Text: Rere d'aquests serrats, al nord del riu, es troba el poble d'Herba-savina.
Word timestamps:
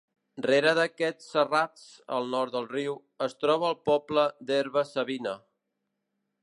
Rere 0.43 0.71
d'aquests 0.77 1.27
serrats, 1.33 1.83
al 2.19 2.25
nord 2.31 2.57
del 2.57 2.65
riu, 2.73 2.97
es 3.27 3.39
troba 3.45 3.69
el 3.75 3.79
poble 3.91 4.27
d'Herba-savina. 4.51 5.41